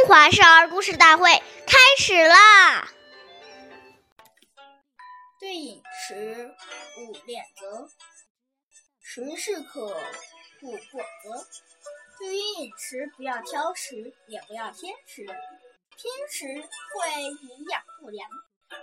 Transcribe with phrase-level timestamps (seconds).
[0.00, 1.30] 中华少儿故事大会
[1.66, 2.90] 开始啦！
[5.38, 6.54] 对饮食
[6.96, 7.86] 勿恋则，
[9.02, 9.88] 食适可，
[10.62, 11.46] 勿过则。
[12.18, 15.22] 对于饮食，不要挑食，也不要偏食。
[15.26, 18.26] 偏食会营养不良。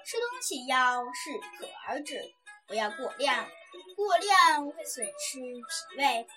[0.06, 2.32] 吃东西要适可而止，
[2.68, 3.50] 不要过量，
[3.96, 6.28] 过量会损失脾胃。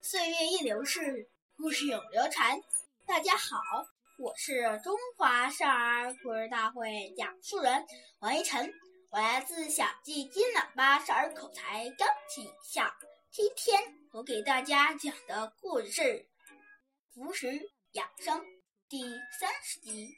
[0.00, 2.62] 岁月易流逝，故事永流传。
[3.06, 3.60] 大家好，
[4.18, 7.86] 我是中华少儿故事大会讲述人
[8.20, 8.72] 王一晨，
[9.10, 12.90] 我来自小季金喇叭少儿口才钢琴校。
[13.30, 13.78] 今天
[14.10, 16.02] 我给大家讲的故事是
[17.12, 18.40] 《服食养生》
[18.88, 19.02] 第
[19.38, 20.08] 三十集。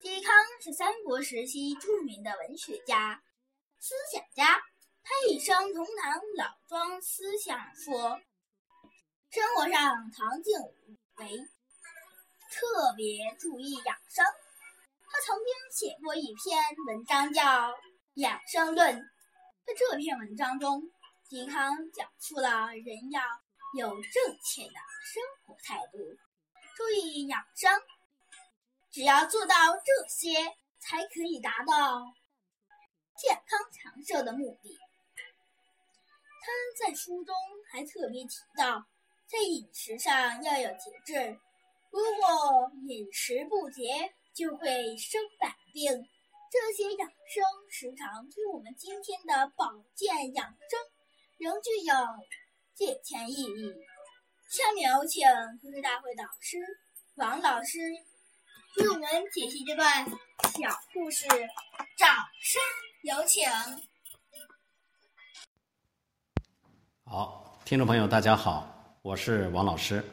[0.00, 3.22] 嵇康是三国时期著名的文学家、
[3.78, 4.60] 思想家，
[5.04, 8.20] 他一生同堂老庄思想说，
[9.30, 11.48] 生活上唐静无为。
[12.54, 14.24] 特别注意养生。
[15.10, 17.42] 他曾经写过一篇文章叫
[18.14, 18.96] 《养生论》。
[19.66, 20.80] 在这篇文章中，
[21.28, 23.20] 嵇康讲述了人要
[23.76, 25.98] 有正确的生活态度，
[26.76, 27.72] 注意养生。
[28.92, 32.04] 只要做到这些，才可以达到
[33.16, 34.78] 健康长寿的目的。
[36.40, 37.34] 他在书中
[37.72, 38.86] 还特别提到，
[39.26, 41.40] 在饮食上要有节制。
[41.94, 45.88] 如果饮食不节，就会生百病。
[46.50, 50.80] 这些养生食常对我们今天的保健养生
[51.38, 51.94] 仍具有
[52.74, 53.72] 借鉴意义。
[54.48, 55.22] 下面有请
[55.62, 56.58] 故事大会导师
[57.14, 57.78] 王老师
[58.78, 60.04] 为我们解析这段
[60.58, 61.28] 小故事，
[61.96, 62.08] 掌
[62.40, 62.60] 声
[63.02, 63.48] 有请。
[67.04, 70.04] 好，听众朋友，大家好，我是王老师。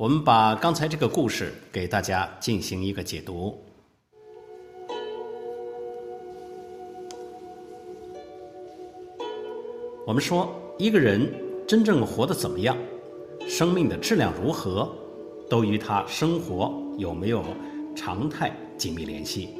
[0.00, 3.62] 我们把刚才这个故事给大家进行一个解读。
[10.06, 10.48] 我们说，
[10.78, 11.30] 一个人
[11.68, 12.74] 真正活得怎么样，
[13.46, 14.90] 生命的质量如何，
[15.50, 17.44] 都与他生活有没有
[17.94, 19.50] 常态紧密联系。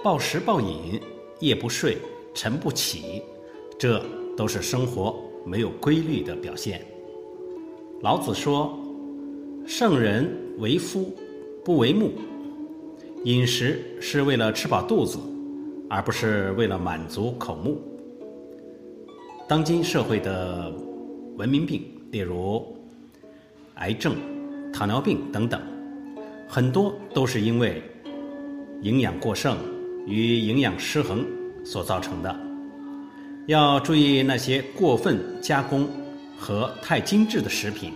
[0.00, 1.00] 暴食暴饮、
[1.40, 1.98] 夜不睡、
[2.32, 3.20] 晨不起，
[3.76, 4.00] 这
[4.36, 6.86] 都是生活没有规律的表现。
[8.00, 8.78] 老子说
[9.66, 10.24] ：“圣人
[10.58, 11.12] 为夫，
[11.64, 12.12] 不为目。
[13.24, 15.18] 饮食是为了吃饱肚子，
[15.90, 17.76] 而不是为了满足口目。”
[19.48, 20.72] 当今社会的
[21.36, 21.82] 文明病，
[22.12, 22.64] 例如
[23.74, 24.14] 癌症、
[24.72, 25.60] 糖尿病等等，
[26.46, 27.82] 很多都是因为
[28.82, 29.56] 营养过剩
[30.06, 31.26] 与营养失衡
[31.64, 32.32] 所造成的。
[33.48, 35.88] 要注意那些过分加工。
[36.38, 37.92] 和太精致的食品，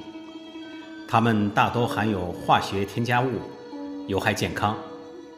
[1.06, 3.28] 它们大多含有化学添加物，
[4.08, 4.76] 有害健康，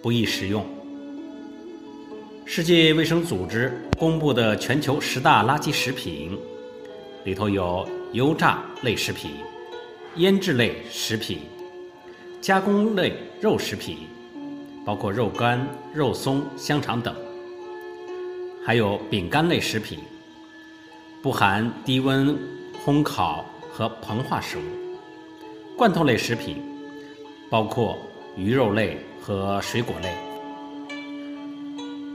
[0.01, 0.65] 不宜食用。
[2.47, 6.39] 世界卫生组织公布的全球十大垃圾食品
[7.25, 9.31] 里头有油炸类食品、
[10.17, 11.41] 腌制类食品、
[12.41, 13.99] 加工类肉食品，
[14.85, 17.15] 包括肉干、肉松、香肠等，
[18.65, 19.99] 还有饼干类食品，
[21.23, 22.37] 不含低温。
[22.85, 24.63] 烘烤和膨化食物、
[25.75, 26.63] 罐头类食品，
[27.49, 27.97] 包括
[28.37, 30.11] 鱼肉类和水果类；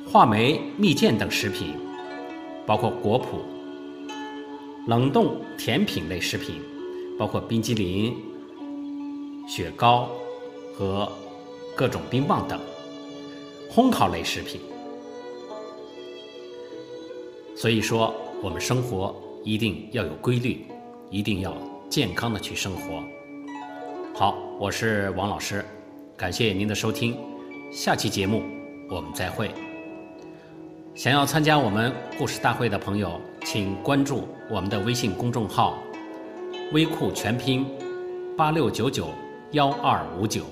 [0.08, 1.74] 话梅、蜜饯等食品，
[2.68, 3.40] 包括果脯；
[4.86, 6.62] 冷冻甜品类食品，
[7.18, 8.16] 包括冰激凌、
[9.48, 10.08] 雪糕
[10.76, 11.12] 和
[11.76, 12.60] 各种冰棒等；
[13.74, 14.62] 烘烤类食品。
[17.56, 18.14] 所以说，
[18.44, 19.20] 我们生活。
[19.44, 20.66] 一定要有规律，
[21.10, 21.56] 一定要
[21.90, 23.02] 健康的去生活。
[24.14, 25.64] 好，我是王老师，
[26.18, 27.18] 感谢您的收听，
[27.72, 28.44] 下期节目
[28.90, 29.50] 我们再会。
[30.94, 35.78] 想要参加我们故事大会的朋友，请关注我们的微信公众号
[36.74, 37.66] “微库全拼
[38.36, 39.08] 八六九九
[39.52, 40.44] 幺二五九”。